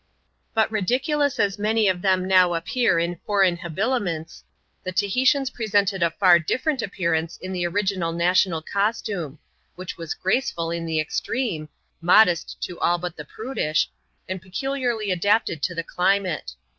[0.55, 4.41] But ridiculous as many of them now appear in foreign habi*^ liments,
[4.83, 9.37] the Tahitians presented a far different appearance ia the original national costume;
[9.75, 11.67] which was graceful in the ex treme,
[12.01, 13.91] modest to all but the prudish,
[14.27, 16.53] and peculiarly adapted to the climate.